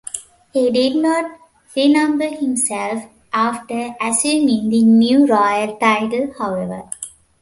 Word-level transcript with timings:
He 0.51 0.71
did 0.71 0.95
not 0.95 1.39
renumber 1.77 2.35
himself 2.35 3.03
after 3.31 3.93
assuming 4.01 4.69
the 4.71 4.81
new 4.81 5.27
royal 5.27 5.77
title, 5.77 6.33
however. 6.39 6.89